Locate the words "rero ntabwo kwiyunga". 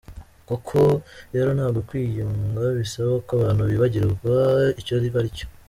1.33-2.63